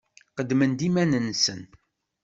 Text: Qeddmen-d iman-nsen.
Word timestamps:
Qeddmen-d 0.35 0.79
iman-nsen. 0.87 1.61